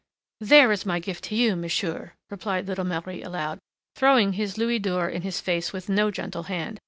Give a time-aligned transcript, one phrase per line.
[0.39, 3.59] "There is my gift to you, monsieur!" replied little Marie aloud,
[3.95, 6.79] throwing his louis d'or in his face with no gentle hand.